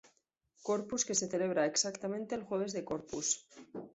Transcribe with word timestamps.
Corpus 0.67 1.05
que 1.07 1.15
se 1.19 1.27
celebra 1.33 1.67
exactamente 1.71 2.33
el 2.33 2.41
Jueves 2.47 2.73
de 2.73 2.83
Corpus. 2.83 3.45